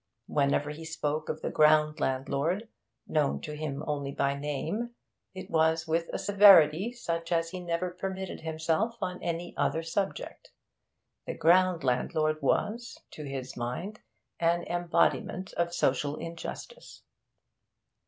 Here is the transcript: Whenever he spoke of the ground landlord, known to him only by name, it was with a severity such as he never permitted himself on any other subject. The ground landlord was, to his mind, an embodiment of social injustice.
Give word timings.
Whenever 0.25 0.71
he 0.71 0.83
spoke 0.83 1.29
of 1.29 1.43
the 1.43 1.51
ground 1.51 1.99
landlord, 1.99 2.67
known 3.07 3.39
to 3.41 3.55
him 3.55 3.83
only 3.85 4.11
by 4.11 4.33
name, 4.33 4.95
it 5.35 5.47
was 5.51 5.87
with 5.87 6.09
a 6.11 6.17
severity 6.17 6.91
such 6.91 7.31
as 7.31 7.51
he 7.51 7.59
never 7.59 7.91
permitted 7.91 8.41
himself 8.41 8.97
on 8.99 9.21
any 9.21 9.53
other 9.57 9.83
subject. 9.83 10.49
The 11.27 11.35
ground 11.35 11.83
landlord 11.83 12.41
was, 12.41 12.99
to 13.11 13.25
his 13.25 13.55
mind, 13.55 13.99
an 14.39 14.63
embodiment 14.63 15.53
of 15.53 15.71
social 15.71 16.15
injustice. 16.15 17.03